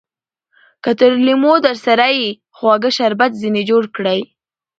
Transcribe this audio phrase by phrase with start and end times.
[0.83, 4.19] که تريو لېمو درسره يي؛ خواږه شربت ځني جوړ کړئ!